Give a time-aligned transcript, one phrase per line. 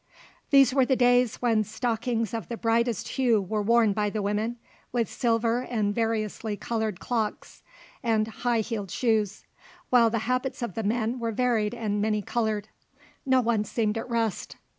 [0.49, 4.57] These were the days when stockings of the brightest hue were worn by the women,
[4.91, 7.61] with silver and variously coloured clocks,
[8.01, 9.45] and high heeled shoes;
[9.91, 12.67] while the habits of the men were varied and many coloured.
[13.27, 14.55] No one seemed at rest.